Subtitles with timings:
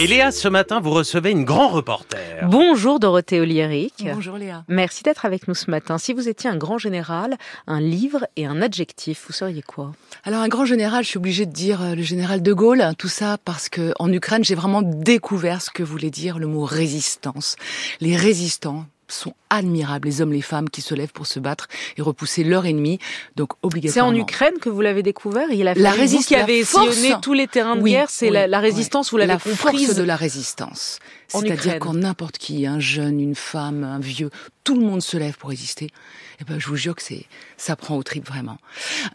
[0.00, 2.46] Et Léa, ce matin, vous recevez une grand reporter.
[2.46, 4.06] Bonjour Dorothée Oliéric.
[4.14, 4.62] Bonjour Léa.
[4.68, 5.98] Merci d'être avec nous ce matin.
[5.98, 7.36] Si vous étiez un grand général,
[7.66, 9.90] un livre et un adjectif, vous seriez quoi?
[10.22, 13.08] Alors un grand général, je suis obligée de dire euh, le général de Gaulle, tout
[13.08, 17.56] ça parce que en Ukraine, j'ai vraiment découvert ce que voulait dire le mot résistance.
[18.00, 22.02] Les résistants, sont admirables, les hommes, les femmes qui se lèvent pour se battre et
[22.02, 22.98] repousser leur ennemi.
[23.36, 24.12] Donc obligatoirement.
[24.12, 25.50] C'est en Ukraine que vous l'avez découvert?
[25.50, 29.10] Il a la résistance qui avez sillonné tous les terrains de guerre, c'est la, résistance.
[29.10, 30.98] Vous l'avez la force de la résistance.
[31.28, 34.30] C'est-à-dire quand n'importe qui, un jeune, une femme, un vieux,
[34.64, 35.86] tout le monde se lève pour résister.
[35.86, 38.58] Et eh ben, je vous jure que c'est ça prend au trip vraiment.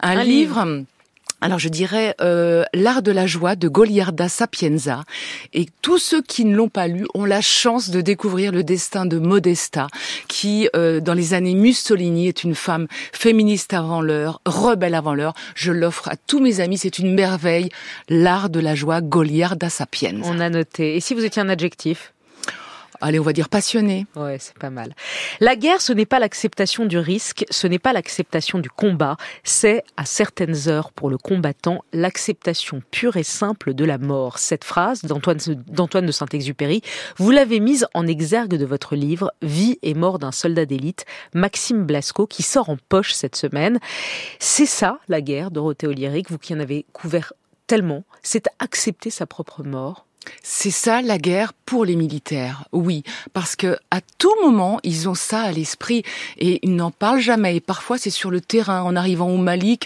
[0.00, 0.84] Un, livre
[1.40, 5.04] alors je dirais euh, L'art de la joie de Goliarda Sapienza.
[5.52, 9.04] Et tous ceux qui ne l'ont pas lu ont la chance de découvrir le destin
[9.04, 9.88] de Modesta,
[10.26, 15.34] qui euh, dans les années Mussolini est une femme féministe avant l'heure, rebelle avant l'heure.
[15.54, 17.68] Je l'offre à tous mes amis, c'est une merveille.
[18.08, 20.26] L'art de la joie Goliarda Sapienza.
[20.26, 20.96] On a noté.
[20.96, 22.13] Et si vous étiez un adjectif?
[23.00, 24.06] Allez, on va dire passionné.
[24.16, 24.94] Ouais, c'est pas mal.
[25.40, 29.82] La guerre, ce n'est pas l'acceptation du risque, ce n'est pas l'acceptation du combat, c'est
[29.96, 34.38] à certaines heures pour le combattant l'acceptation pure et simple de la mort.
[34.38, 36.82] Cette phrase d'Antoine de Saint-Exupéry,
[37.16, 41.84] vous l'avez mise en exergue de votre livre Vie et mort d'un soldat d'élite, Maxime
[41.84, 43.78] Blasco, qui sort en poche cette semaine.
[44.38, 47.32] C'est ça la guerre, Dorothée Oliéric, vous qui en avez couvert
[47.66, 50.06] tellement, c'est accepter sa propre mort
[50.42, 55.14] c'est ça la guerre pour les militaires, oui, parce que à tout moment ils ont
[55.14, 56.02] ça à l'esprit
[56.38, 57.56] et ils n'en parlent jamais.
[57.56, 59.78] Et parfois c'est sur le terrain, en arrivant au Mali,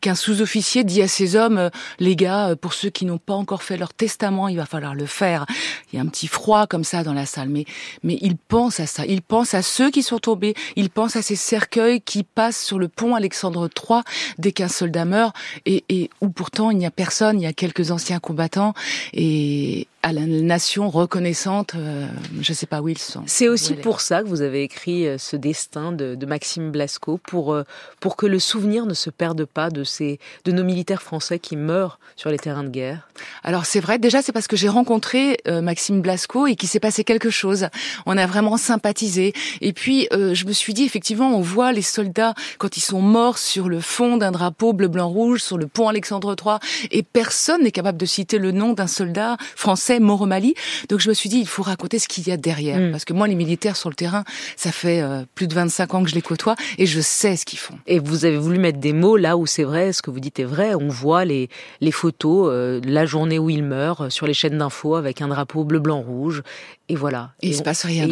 [0.00, 3.62] qu'un sous-officier dit à ses hommes les gars, euh, pour ceux qui n'ont pas encore
[3.62, 5.46] fait leur testament, il va falloir le faire.
[5.92, 7.64] Il y a un petit froid comme ça dans la salle, mais
[8.02, 9.06] mais ils pensent à ça.
[9.06, 10.54] Ils pensent à ceux qui sont tombés.
[10.76, 14.00] Ils pensent à ces cercueils qui passent sur le pont Alexandre III
[14.38, 15.34] dès qu'un soldat meurt
[15.66, 17.40] et, et où pourtant il n'y a personne.
[17.40, 18.74] Il y a quelques anciens combattants
[19.12, 22.06] et à la nation reconnaissante, euh,
[22.40, 23.22] je ne sais pas où ils sont.
[23.26, 27.18] C'est aussi pour ça que vous avez écrit euh, ce destin de, de Maxime Blasco,
[27.18, 27.62] pour, euh,
[28.00, 31.56] pour que le souvenir ne se perde pas de, ces, de nos militaires français qui
[31.56, 33.08] meurent sur les terrains de guerre.
[33.44, 37.04] Alors c'est vrai, déjà c'est parce que j'ai rencontré Maxime Blasco et qu'il s'est passé
[37.04, 37.68] quelque chose.
[38.06, 39.32] On a vraiment sympathisé.
[39.60, 43.38] Et puis je me suis dit, effectivement, on voit les soldats quand ils sont morts
[43.38, 46.56] sur le fond d'un drapeau bleu-blanc-rouge, sur le pont Alexandre III,
[46.90, 50.54] et personne n'est capable de citer le nom d'un soldat français mort au Mali.
[50.88, 52.78] Donc je me suis dit, il faut raconter ce qu'il y a derrière.
[52.78, 52.90] Mm.
[52.90, 54.24] Parce que moi, les militaires sur le terrain,
[54.56, 57.44] ça fait euh, plus de 25 ans que je les côtoie et je sais ce
[57.44, 57.78] qu'ils font.
[57.86, 60.38] Et vous avez voulu mettre des mots là où c'est vrai, ce que vous dites
[60.38, 60.74] est vrai.
[60.74, 61.48] On voit les,
[61.80, 65.28] les photos, euh, la journée où il meurt, euh, sur les chaînes d'infos avec un
[65.28, 66.42] drapeau bleu, blanc, rouge.
[66.88, 67.30] Et voilà.
[67.40, 67.52] Et, il.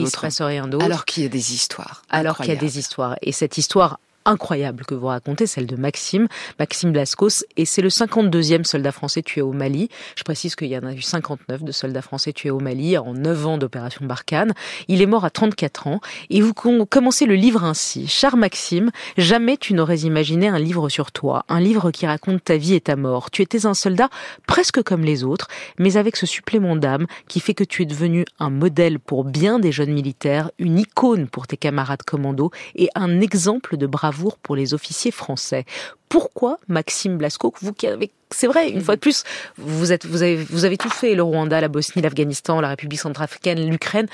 [0.03, 0.84] Il se passe rien d'autre.
[0.84, 2.03] Alors qu'il y a des histoires.
[2.10, 3.16] Alors qu'il y a des histoires.
[3.22, 7.89] Et cette histoire incroyable que vous racontez, celle de Maxime, Maxime Blascos, et c'est le
[7.89, 9.89] 52e soldat français tué au Mali.
[10.17, 13.15] Je précise qu'il y en a eu 59 de soldats français tués au Mali en
[13.15, 14.53] 9 ans d'opération Barkhane.
[14.89, 18.07] Il est mort à 34 ans, et vous commencez le livre ainsi.
[18.09, 22.57] Cher Maxime, jamais tu n'aurais imaginé un livre sur toi, un livre qui raconte ta
[22.57, 23.31] vie et ta mort.
[23.31, 24.11] Tu étais un soldat
[24.47, 25.49] presque comme les autres,
[25.79, 29.59] mais avec ce supplément d'âme qui fait que tu es devenu un modèle pour bien
[29.59, 34.09] des jeunes militaires, une icône pour tes camarades commando et un exemple de bravoure
[34.43, 35.65] pour les officiers français.
[36.09, 39.25] Pourquoi Maxime Blasco, vous qui avez c'est vrai, une fois de plus,
[39.59, 43.00] vous, êtes, vous, avez, vous avez tout fait, le Rwanda, la Bosnie, l'Afghanistan, la République
[43.00, 44.06] centrafricaine, l'Ukraine.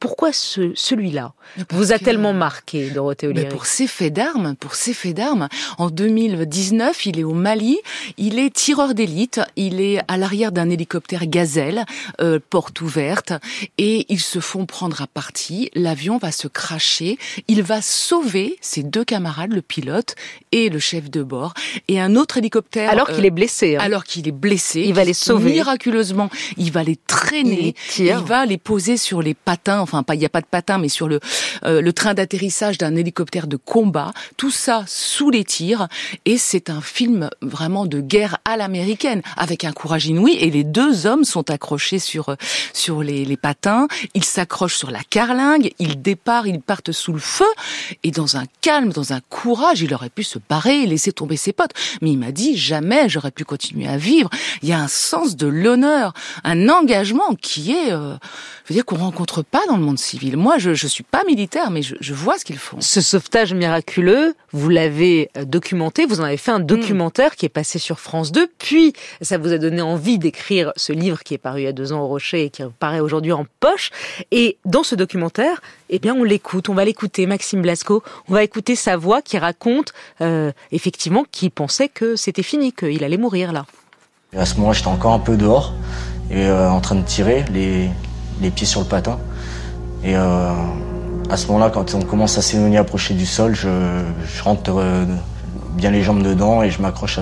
[0.00, 1.34] Pourquoi ce, celui-là
[1.68, 5.48] vous a tellement marqué, Dorothée Olivier Pour ses faits d'armes, pour ses faits d'armes.
[5.76, 7.78] En 2019, il est au Mali,
[8.16, 11.84] il est tireur d'élite, il est à l'arrière d'un hélicoptère Gazelle,
[12.22, 13.34] euh, porte ouverte,
[13.76, 15.70] et ils se font prendre à partie.
[15.74, 20.14] L'avion va se cracher, il va sauver ses deux camarades, le pilote
[20.50, 21.52] et le chef de bord,
[21.88, 22.90] et un autre hélicoptère.
[22.90, 23.76] Alors qu'il est blessé.
[23.76, 23.80] Hein.
[23.82, 24.80] Alors qu'il est blessé.
[24.80, 25.52] Il va les sauver.
[25.52, 30.14] Miraculeusement, il va les traîner, il, il va les poser sur les patins enfin pas
[30.14, 31.20] il n'y a pas de patin, mais sur le
[31.64, 35.88] euh, le train d'atterrissage d'un hélicoptère de combat, tout ça sous les tirs,
[36.24, 39.22] et c'est un film vraiment de guerre à l'américaine.
[39.36, 40.36] Avec un courage inouï.
[40.40, 42.36] Et les deux hommes sont accrochés sur
[42.72, 47.18] sur les, les patins, ils s'accrochent sur la carlingue, ils départent, ils partent sous le
[47.18, 47.50] feu,
[48.02, 51.52] et dans un calme, dans un courage, il aurait pu se barrer laisser tomber ses
[51.52, 51.72] potes,
[52.02, 54.30] mais il m'a dit jamais j'aurais pu continuer à vivre.
[54.62, 56.12] Il y a un sens de l'honneur,
[56.44, 58.14] un engagement qui est, euh,
[58.64, 60.36] je veux dire qu'on rencontre pas dans monde civil.
[60.36, 62.76] Moi, je ne suis pas militaire, mais je, je vois ce qu'ils font.
[62.80, 67.50] Ce sauvetage miraculeux, vous l'avez euh, documenté, vous en avez fait un documentaire qui est
[67.50, 71.38] passé sur France 2, puis ça vous a donné envie d'écrire ce livre qui est
[71.38, 73.90] paru il y a deux ans au Rocher et qui paraît aujourd'hui en poche.
[74.30, 78.42] Et dans ce documentaire, eh bien, on l'écoute, on va l'écouter, Maxime Blasco, on va
[78.42, 83.52] écouter sa voix qui raconte euh, effectivement qu'il pensait que c'était fini, qu'il allait mourir
[83.52, 83.66] là.
[84.32, 85.74] Et à ce moment, j'étais encore un peu dehors.
[86.30, 87.90] et en train de tirer, les,
[88.40, 89.18] les pieds sur le patin.
[90.02, 93.68] Et à ce moment-là, quand on commence à s'éloigner, approcher du sol, je,
[94.24, 94.72] je rentre
[95.76, 97.18] bien les jambes dedans et je m'accroche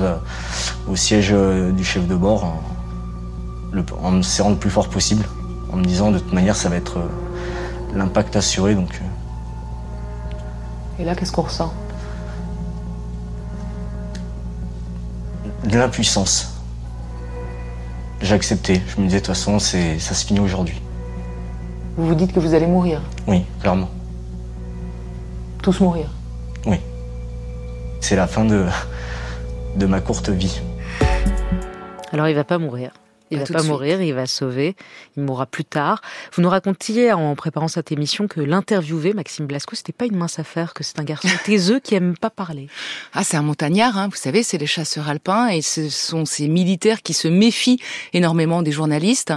[0.89, 2.55] au siège du chef de bord
[4.03, 5.25] en me serrant le plus fort possible,
[5.73, 6.99] en me disant de toute manière ça va être
[7.95, 8.75] l'impact assuré.
[8.75, 9.01] Donc,
[10.99, 11.73] Et là, qu'est-ce qu'on ressent?
[15.65, 16.55] De l'impuissance.
[18.21, 18.83] J'ai accepté.
[18.89, 20.81] Je me disais de toute façon, ça se finit aujourd'hui.
[21.99, 23.91] Vous vous dites que vous allez mourir Oui, clairement.
[25.61, 26.07] Tous mourir
[26.65, 26.77] Oui.
[28.01, 28.67] C'est la fin de,
[29.75, 30.61] de ma courte vie.
[32.13, 32.93] Alors il va pas mourir.
[33.33, 34.77] Il ne va pas mourir, il va sauver,
[35.17, 36.01] il mourra plus tard.
[36.33, 40.39] Vous nous racontiez en préparant cette émission que l'interviewer, Maxime Blasco, c'était pas une mince
[40.39, 42.69] affaire, que c'est un garçon taiseux qui aime pas parler.
[43.13, 44.09] Ah, c'est un montagnard, hein.
[44.09, 47.81] vous savez, c'est les chasseurs alpins et ce sont ces militaires qui se méfient
[48.15, 49.35] énormément des journalistes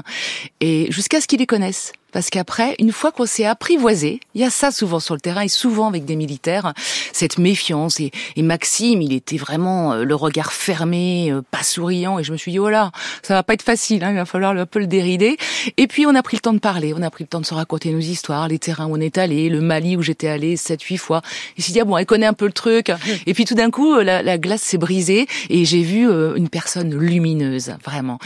[0.62, 1.92] et jusqu'à ce qu'ils les connaissent.
[2.12, 5.42] Parce qu'après, une fois qu'on s'est apprivoisé, il y a ça souvent sur le terrain
[5.42, 6.74] et souvent avec des militaires,
[7.14, 8.00] cette méfiance.
[8.00, 12.20] Et, Maxime, il était vraiment euh, le regard fermé, euh, pas souriant.
[12.20, 12.92] Et je me suis dit, oh là,
[13.22, 15.38] ça va pas être facile, hein, il va falloir un peu le dérider.
[15.78, 17.46] Et puis on a pris le temps de parler, on a pris le temps de
[17.46, 20.58] se raconter nos histoires, les terrains où on est allé, le Mali où j'étais allé
[20.58, 21.22] sept, huit fois.
[21.58, 22.92] Il s'est dit, ah bon, elle connaît un peu le truc.
[23.26, 26.50] Et puis tout d'un coup, la, la glace s'est brisée et j'ai vu euh, une
[26.50, 28.20] personne lumineuse, vraiment.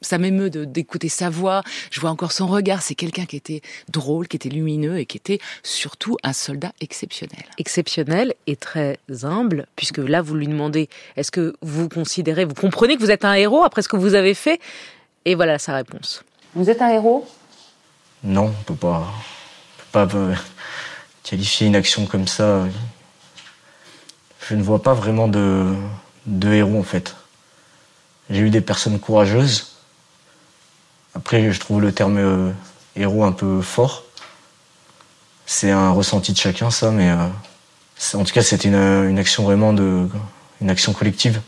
[0.00, 1.62] Ça m'émeut d'écouter sa voix.
[1.90, 2.82] Je vois encore son regard.
[2.82, 7.44] C'est quelqu'un qui était drôle, qui était lumineux et qui était surtout un soldat exceptionnel.
[7.58, 12.96] Exceptionnel et très humble, puisque là, vous lui demandez, est-ce que vous considérez, vous comprenez
[12.96, 14.60] que vous êtes un héros après ce que vous avez fait?
[15.24, 16.22] Et voilà sa réponse.
[16.54, 17.26] Vous êtes un héros?
[18.24, 19.12] Non, on peut pas,
[19.78, 20.34] peut pas euh,
[21.22, 22.66] qualifier une action comme ça.
[24.48, 25.74] Je ne vois pas vraiment de,
[26.26, 27.14] de héros en fait.
[28.30, 29.77] J'ai eu des personnes courageuses,
[31.18, 32.52] après, je trouve le terme euh,
[32.94, 34.04] héros un peu fort.
[35.46, 37.26] C'est un ressenti de chacun, ça, mais euh,
[38.14, 40.08] en tout cas, c'était une, une, action vraiment de,
[40.60, 41.40] une action collective.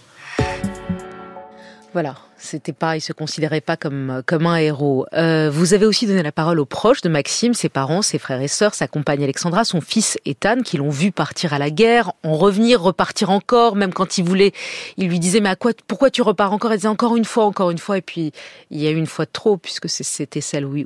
[1.92, 2.16] Voilà.
[2.42, 5.04] C'était pas, il se considérait pas comme comme un héros.
[5.12, 8.40] Euh, vous avez aussi donné la parole aux proches de Maxime, ses parents, ses frères
[8.40, 12.12] et sœurs, sa compagne Alexandra, son fils Ethan, qui l'ont vu partir à la guerre,
[12.24, 14.52] en revenir, repartir encore, même quand il voulait,
[14.96, 16.72] il lui disait mais à quoi, pourquoi tu repars encore?
[16.72, 18.32] Elle disait encore une fois, encore une fois, et puis
[18.70, 20.76] il y a eu une fois de trop puisque c'était celle où,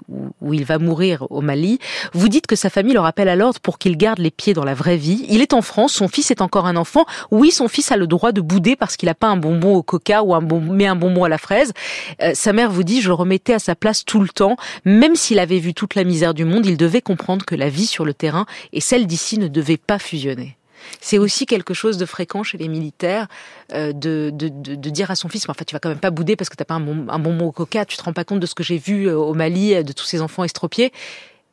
[0.41, 1.79] où, il va mourir au Mali.
[2.15, 4.65] Vous dites que sa famille le rappelle à l'ordre pour qu'il garde les pieds dans
[4.65, 5.25] la vraie vie.
[5.29, 7.07] Il est en France, son fils est encore un enfant.
[7.31, 9.85] Oui, son fils a le droit de bouder parce qu'il a pas un bonbon au
[9.85, 13.09] coca ou un bon, mais un bonbon à la Euh, sa mère vous dit, je
[13.09, 14.57] le remettais à sa place tout le temps.
[14.85, 17.87] Même s'il avait vu toute la misère du monde, il devait comprendre que la vie
[17.87, 20.57] sur le terrain et celle d'ici ne devaient pas fusionner.
[21.01, 23.27] C'est aussi quelque chose de fréquent chez les militaires
[23.73, 26.37] euh, de, de, dire à son fils, mais enfin, tu vas quand même pas bouder
[26.37, 28.55] parce que t'as pas un, bonbon au coca, tu te rends pas compte de ce
[28.55, 30.93] que j'ai vu euh, au Mali, de tous ces enfants estropiés.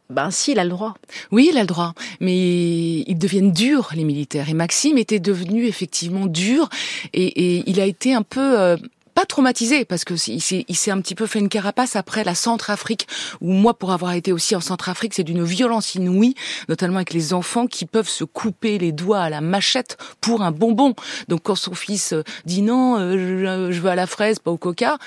[0.10, 0.96] Ben si, il a le droit.
[1.32, 4.50] Oui, il a le droit, mais ils deviennent durs les militaires.
[4.50, 6.68] Et Maxime était devenu effectivement dur,
[7.14, 8.76] et, il a été un peu
[9.22, 10.42] pas traumatisé parce que il
[10.76, 13.08] s'est un petit peu fait une carapace après la Centrafrique
[13.40, 16.34] où moi pour avoir été aussi en Centrafrique c'est d'une violence inouïe
[16.70, 20.50] notamment avec les enfants qui peuvent se couper les doigts à la machette pour un
[20.50, 20.96] bonbon
[21.28, 24.58] donc quand son fils euh, dit non euh, je veux à la fraise pas au
[24.58, 24.98] coca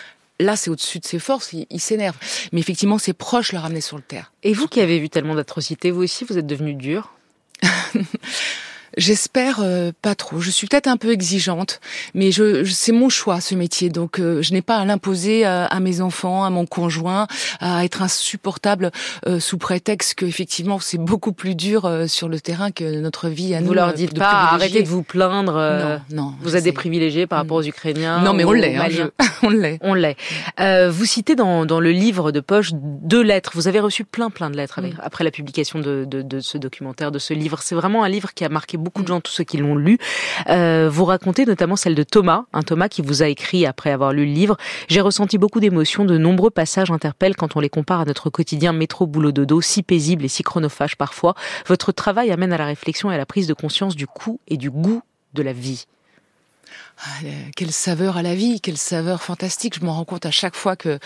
[0.41, 2.17] Là, c'est au-dessus de ses forces, il, s'énerve.
[2.51, 4.33] Mais effectivement, ses proches le ramenaient sur le terre.
[4.43, 7.15] Et vous qui avez vu tellement d'atrocités, vous aussi, vous êtes devenu dur
[8.97, 10.41] J'espère euh, pas trop.
[10.41, 11.81] Je suis peut-être un peu exigeante,
[12.15, 15.81] mais je, c'est mon choix ce métier, donc euh, je n'ai pas à l'imposer à,
[15.81, 17.27] mes enfants, à mon conjoint,
[17.61, 18.91] à être insupportable
[19.27, 23.55] euh, sous prétexte que effectivement c'est beaucoup plus dur sur le terrain que notre vie
[23.55, 23.69] à nous.
[23.69, 25.55] Vous leur dites pas arrêtez de vous plaindre.
[26.11, 26.35] non, non.
[26.41, 28.21] Vous êtes des privilégiés par rapport aux Ukrainiens.
[28.23, 28.77] Non, mais on l'est.
[28.77, 29.11] Hein,
[29.43, 29.79] on l'est.
[29.83, 30.17] On l'est.
[30.89, 33.53] vous citez dans, dans le livre de poche deux lettres.
[33.55, 35.01] Vous avez reçu plein plein de lettres mm.
[35.03, 37.61] après la publication de, de, de ce documentaire, de ce livre.
[37.63, 39.99] C'est vraiment un livre qui a marqué beaucoup de gens, tous ceux qui l'ont lu.
[40.49, 44.13] Euh, vous racontez notamment celle de Thomas, un Thomas qui vous a écrit après avoir
[44.13, 44.57] lu le livre.
[44.89, 48.73] J'ai ressenti beaucoup d'émotions, de nombreux passages interpellent quand on les compare à notre quotidien
[48.73, 51.35] métro boulot dodo, si paisible et si chronophage parfois.
[51.67, 54.57] Votre travail amène à la réflexion et à la prise de conscience du coût et
[54.57, 55.87] du goût de la vie.
[56.97, 57.09] Ah,
[57.57, 59.79] quelle saveur à la vie, quelle saveur fantastique.
[59.79, 61.01] Je m'en rends compte à chaque fois que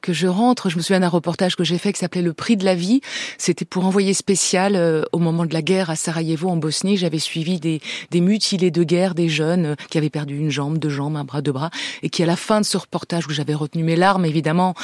[0.00, 0.70] que je rentre.
[0.70, 3.00] Je me souviens d'un reportage que j'ai fait qui s'appelait Le prix de la vie.
[3.38, 6.96] C'était pour envoyer spécial euh, au moment de la guerre à Sarajevo en Bosnie.
[6.96, 7.80] J'avais suivi des,
[8.10, 11.24] des mutilés de guerre, des jeunes euh, qui avaient perdu une jambe, deux jambes, un
[11.24, 11.70] bras, deux bras,
[12.02, 14.74] et qui à la fin de ce reportage où j'avais retenu mes larmes évidemment,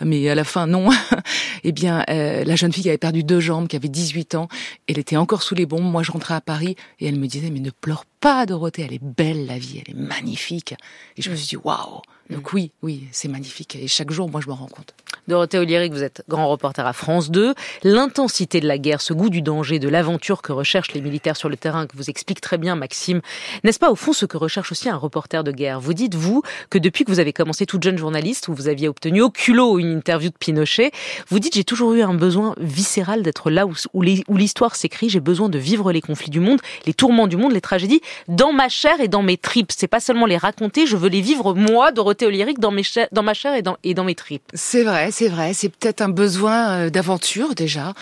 [0.00, 0.88] mais à la fin non.
[1.64, 4.48] eh bien, euh, la jeune fille qui avait perdu deux jambes, qui avait 18 ans,
[4.88, 5.84] elle était encore sous les bombes.
[5.84, 8.94] Moi, je rentrais à Paris et elle me disait mais ne pleure pas Dorothée, elle
[8.94, 10.74] est belle la vie, elle est magnifique.
[11.16, 13.76] Et je me suis dit, waouh, Donc oui, oui, c'est magnifique.
[13.76, 14.94] Et chaque jour, moi, je me rends compte.
[15.28, 17.54] Dorothée Oliéric, vous êtes grand reporter à France 2.
[17.84, 21.48] L'intensité de la guerre, ce goût du danger, de l'aventure que recherchent les militaires sur
[21.50, 23.20] le terrain, que vous explique très bien Maxime,
[23.62, 25.80] n'est-ce pas au fond ce que recherche aussi un reporter de guerre?
[25.80, 28.88] Vous dites, vous, que depuis que vous avez commencé toute jeune journaliste, où vous aviez
[28.88, 30.92] obtenu au culot une interview de Pinochet,
[31.28, 35.20] vous dites, j'ai toujours eu un besoin viscéral d'être là où, où l'histoire s'écrit, j'ai
[35.20, 38.70] besoin de vivre les conflits du monde, les tourments du monde, les tragédies, dans ma
[38.70, 39.72] chair et dans mes tripes.
[39.76, 42.17] C'est pas seulement les raconter, je veux les vivre moi, Dorothée
[42.58, 42.82] Dans, mes
[43.12, 44.42] dans ma chair et dans, et dans mes tripes.
[44.54, 45.52] C'est vrai, c'est vrai.
[45.54, 47.94] C'est peut-être un besoin euh, d'aventure déjà.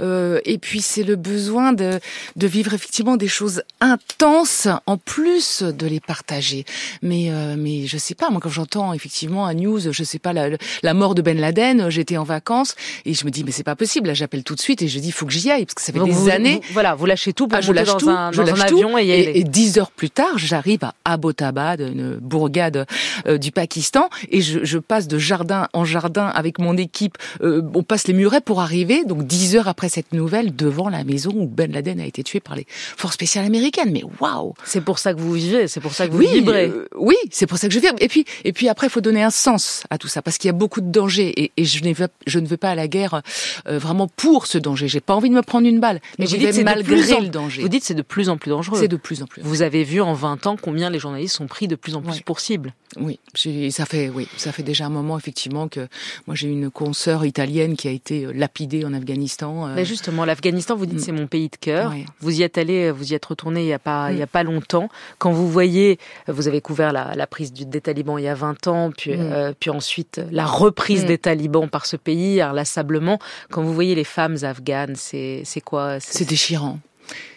[0.00, 1.98] Euh, et puis c'est le besoin de,
[2.36, 6.64] de vivre effectivement des choses intenses en plus de les partager.
[7.02, 10.32] Mais euh, mais je sais pas, moi quand j'entends effectivement un news, je sais pas
[10.32, 10.50] la,
[10.82, 13.76] la mort de Ben Laden, j'étais en vacances et je me dis mais c'est pas
[13.76, 14.08] possible.
[14.08, 15.92] Là j'appelle tout de suite et je dis faut que j'y aille parce que ça
[15.92, 16.60] fait des années.
[16.72, 18.98] voilà, vous lâchez tout pour ah, je lâche dans tout, un, je dans un avion
[18.98, 22.86] et, et, et, dix heures plus tard, j'arrive à Abbottabad, une bourgade
[23.26, 23.63] du Pakistan,
[24.30, 28.14] et je, je passe de jardin en jardin avec mon équipe euh, on passe les
[28.14, 32.00] murets pour arriver, donc dix heures après cette nouvelle, devant la maison où Ben Laden
[32.00, 33.90] a été tué par les forces spéciales américaines.
[33.92, 36.66] Mais waouh C'est pour ça que vous vivez, c'est pour ça que vous vibrez.
[36.66, 37.96] Euh, oui, c'est pour ça que je vibre.
[38.00, 40.48] Et puis, et puis après, il faut donner un sens à tout ça, parce qu'il
[40.48, 41.80] y a beaucoup de dangers, et, je,
[42.26, 43.22] je, ne veux pas à la guerre
[43.68, 44.88] euh, vraiment pour ce danger.
[44.88, 47.62] J'ai pas envie de me prendre une balle, mais vais malgré le danger.
[47.62, 48.78] Vous dites c'est de plus en plus dangereux.
[48.80, 49.42] C'est de plus en plus.
[49.42, 52.20] Vous avez vu en 20 ans combien les journalistes sont pris de plus en plus
[52.20, 52.74] pour cible.
[53.00, 53.18] Oui,
[53.70, 55.88] ça fait, oui, ça fait déjà un moment effectivement que
[56.26, 59.68] moi j'ai une consoeur italienne qui a été euh, lapidée en Afghanistan.
[59.68, 59.74] Euh.
[59.74, 61.02] Mais justement, l'Afghanistan, vous dites mm.
[61.02, 61.92] c'est mon pays de cœur.
[62.20, 64.26] Vous y êtes allé, vous y êtes retourné il y a pas, il y a
[64.26, 64.28] mm.
[64.28, 64.88] pas longtemps.
[65.18, 68.66] Quand vous voyez, vous avez couvert la, la prise des talibans il y a 20
[68.66, 69.20] ans, puis, mm.
[69.20, 73.18] euh, puis ensuite la reprise des talibans par ce pays inlassablement.
[73.50, 75.98] Quand vous voyez les femmes afghanes, c'est c'est quoi?
[76.00, 76.78] C'est déchirant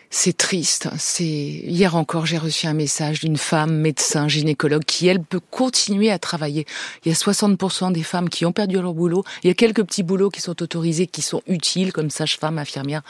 [0.10, 0.90] c'est triste.
[0.98, 6.12] C'est hier encore, j'ai reçu un message d'une femme médecin gynécologue qui elle peut continuer
[6.12, 6.66] à travailler.
[7.04, 9.24] Il y a 60% des femmes qui ont perdu leur boulot.
[9.44, 13.02] Il y a quelques petits boulots qui sont autorisés, qui sont utiles comme sage-femme, infirmière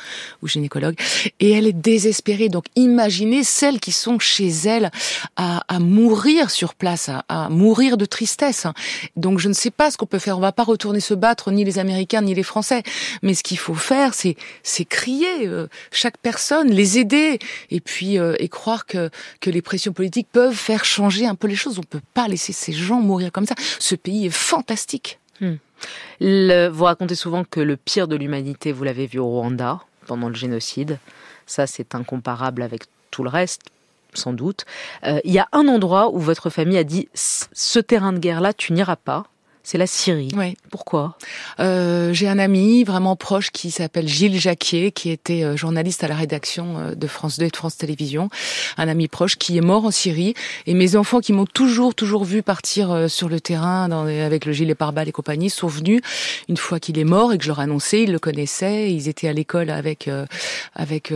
[0.42, 0.96] ou gynécologue.
[1.40, 2.50] Et elle est désespérée.
[2.50, 4.92] Donc imaginez celles qui sont chez elle
[5.36, 8.66] à, mourir sur place, à, mourir de tristesse.
[9.16, 10.38] Donc je ne sais pas ce qu'on peut faire.
[10.38, 12.84] On va pas retourner se battre ni les Américains ni les Français.
[13.22, 14.36] Mais ce qu'il faut faire, c'est
[14.86, 17.40] crier euh, chaque personne aider
[17.70, 19.10] et puis euh, et croire que
[19.42, 21.80] que les pressions politiques peuvent faire changer un peu les choses.
[21.80, 23.56] On peut pas laisser ces gens mourir comme ça.
[23.80, 25.20] Ce pays est fantastique.
[25.42, 25.56] Hmm.
[26.22, 30.36] Vous racontez souvent que le pire de l'humanité, vous l'avez vu au Rwanda pendant le
[30.36, 31.00] génocide.
[31.46, 33.62] Ça, c'est incomparable avec tout le reste
[34.14, 34.66] sans doute.
[35.06, 38.54] Euh, il y a un endroit où votre famille a dit ce terrain de guerre-là,
[38.54, 39.26] tu n'iras pas
[39.68, 40.30] c'est la Syrie.
[40.38, 40.56] Oui.
[40.72, 41.18] Pourquoi?
[41.60, 46.08] Euh, J'ai un ami vraiment proche qui s'appelle Gilles Jacquier, qui était euh, journaliste à
[46.08, 48.30] la rédaction euh, de France 2 et de France Télévisions.
[48.78, 50.36] Un ami proche qui est mort en Syrie.
[50.68, 54.46] Et mes enfants qui m'ont toujours, toujours vu partir euh, sur le terrain dans, avec
[54.46, 56.00] le gilet pare-balles et compagnie sont venus
[56.48, 58.04] une fois qu'il est mort et que je leur annonçais.
[58.04, 58.94] Ils le connaissaient.
[58.94, 60.10] Ils étaient à l'école avec
[60.76, 61.14] avec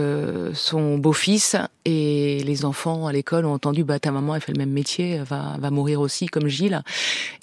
[0.52, 4.58] son beau-fils et les enfants à l'école ont entendu bah ta maman elle fait le
[4.58, 6.82] même métier, va va mourir aussi comme Gilles.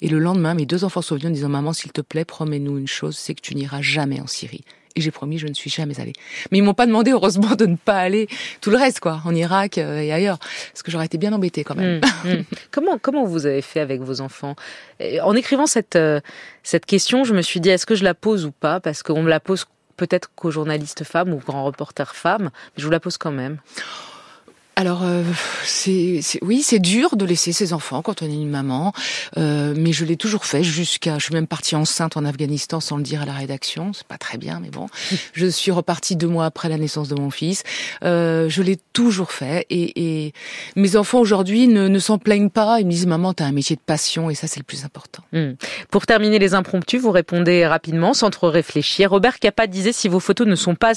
[0.00, 2.88] Et le lendemain, mes deux enfants enfants en disant Maman, s'il te plaît, promets-nous une
[2.88, 4.64] chose, c'est que tu n'iras jamais en Syrie.
[4.96, 6.14] Et j'ai promis, je ne suis jamais allée.
[6.50, 8.28] Mais ils m'ont pas demandé, heureusement, de ne pas aller
[8.60, 10.38] tout le reste, quoi, en Irak euh, et ailleurs.
[10.72, 12.00] Parce que j'aurais été bien embêtée quand même.
[12.24, 12.44] Mmh, mmh.
[12.72, 14.56] comment, comment vous avez fait avec vos enfants?
[15.22, 16.20] En écrivant cette, euh,
[16.64, 18.80] cette question, je me suis dit, est-ce que je la pose ou pas?
[18.80, 19.66] Parce qu'on me la pose
[19.96, 23.32] peut-être qu'aux journalistes femmes ou aux grands reporters femmes, mais je vous la pose quand
[23.32, 23.58] même.
[24.80, 25.22] Alors, euh,
[25.62, 28.94] c'est, oui, c'est dur de laisser ses enfants quand on est une maman,
[29.36, 31.18] euh, mais je l'ai toujours fait jusqu'à.
[31.18, 33.92] Je suis même partie enceinte en Afghanistan sans le dire à la rédaction.
[33.92, 34.86] C'est pas très bien, mais bon.
[35.34, 37.62] Je suis repartie deux mois après la naissance de mon fils.
[38.04, 40.32] Euh, je l'ai toujours fait, et, et
[40.76, 42.80] mes enfants aujourd'hui ne, ne s'en plaignent pas.
[42.80, 45.22] Ils me disent maman, t'as un métier de passion, et ça c'est le plus important.
[45.32, 45.52] Hmm.
[45.90, 49.10] Pour terminer les impromptus, vous répondez rapidement, sans trop réfléchir.
[49.10, 50.92] Robert Capa disait si vos photos ne sont pas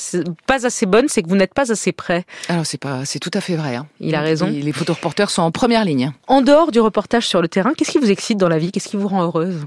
[0.48, 2.24] pas assez bonnes, c'est que vous n'êtes pas assez prêt.
[2.48, 3.73] Alors c'est pas, c'est tout à fait vrai.
[3.76, 3.88] Hein.
[4.00, 4.48] Il a raison.
[4.48, 6.12] Les, les photoreporters sont en première ligne.
[6.28, 8.72] En dehors du reportage sur le terrain, qu'est-ce qui vous excite dans la vie?
[8.72, 9.66] Qu'est-ce qui vous rend heureuse?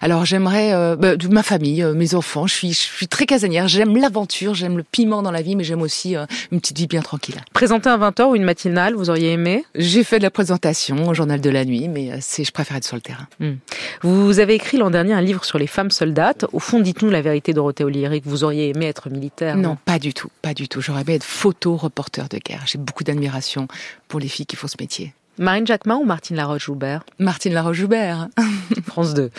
[0.00, 2.46] Alors j'aimerais euh, bah, ma famille, euh, mes enfants.
[2.46, 3.68] Je suis, je suis très casanière.
[3.68, 6.86] J'aime l'aventure, j'aime le piment dans la vie, mais j'aime aussi euh, une petite vie
[6.86, 7.36] bien tranquille.
[7.52, 9.64] Présenter un 20h ou une matinale, vous auriez aimé?
[9.74, 12.84] J'ai fait de la présentation au journal de la nuit, mais c'est je préfère être
[12.84, 13.26] sur le terrain.
[13.40, 13.54] Hmm.
[14.02, 16.46] Vous avez écrit l'an dernier un livre sur les femmes soldates.
[16.52, 20.14] Au fond, dites-nous la vérité, Dorothée que Vous auriez aimé être militaire Non, pas du
[20.14, 20.80] tout, pas du tout.
[20.80, 22.62] J'aurais aimé être photo-reporter de guerre.
[22.66, 23.68] J'ai beaucoup d'admiration
[24.08, 25.14] pour les filles qui font ce métier.
[25.38, 27.04] Marine Jacquemin ou Martine Laroche-Joubert?
[27.18, 28.28] Martine Laroche-Joubert.
[28.86, 29.30] France 2.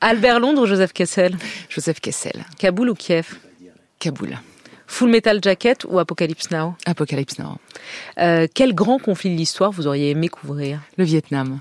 [0.00, 1.36] Albert Londres ou Joseph Kessel
[1.68, 2.44] Joseph Kessel.
[2.58, 3.38] Kaboul ou Kiev?
[3.98, 4.38] Kaboul.
[4.86, 6.74] Full Metal Jacket ou Apocalypse Now?
[6.86, 7.58] Apocalypse Now.
[8.18, 10.80] Euh, quel grand conflit de l'histoire vous auriez aimé couvrir?
[10.96, 11.60] Le Vietnam.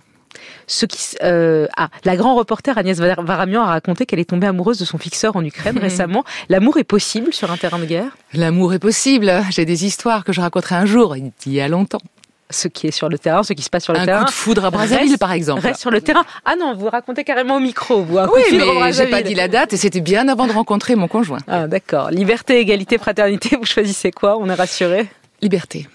[0.67, 4.79] Ce qui, euh, ah, la grand reporter Agnès Varamian a raconté qu'elle est tombée amoureuse
[4.79, 6.23] de son fixeur en Ukraine récemment.
[6.47, 8.15] L'amour est possible sur un terrain de guerre?
[8.33, 9.31] L'amour est possible.
[9.49, 12.01] J'ai des histoires que je raconterai un jour, il y a longtemps
[12.49, 14.21] ce qui est sur le terrain, ce qui se passe sur le terrain.
[14.21, 15.61] Un coup de foudre à Brazzaville, par exemple.
[15.61, 16.25] Reste sur le terrain.
[16.45, 18.17] Ah non, vous racontez carrément au micro, vous.
[18.17, 21.07] Un oui, mais j'ai pas dit la date et c'était bien avant de rencontrer mon
[21.07, 21.39] conjoint.
[21.47, 22.09] Ah d'accord.
[22.09, 23.55] Liberté, égalité, fraternité.
[23.57, 24.37] Vous choisissez quoi?
[24.37, 25.07] On est rassuré.
[25.41, 25.87] Liberté.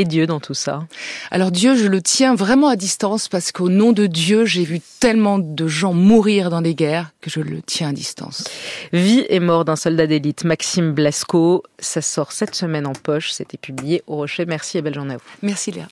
[0.00, 0.86] Et Dieu dans tout ça
[1.30, 4.80] Alors Dieu, je le tiens vraiment à distance parce qu'au nom de Dieu, j'ai vu
[4.98, 8.44] tellement de gens mourir dans des guerres que je le tiens à distance.
[8.94, 11.64] Vie et mort d'un soldat d'élite, Maxime Blasco.
[11.78, 13.30] Ça sort cette semaine en poche.
[13.32, 14.46] C'était publié au Rocher.
[14.46, 15.22] Merci et belle journée à vous.
[15.42, 15.86] Merci Léa.